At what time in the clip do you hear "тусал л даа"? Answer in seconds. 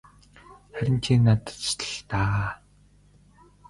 1.57-2.47